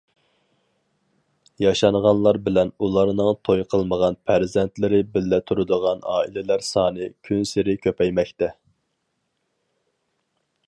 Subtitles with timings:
[1.63, 8.49] ياشانغانلار بىلەن ئۇلارنىڭ توي قىلمىغان پەرزەنتلىرى بىللە تۇرىدىغان ئائىلىلەر سانى كۈنسېرى كۆپەيمەكتە.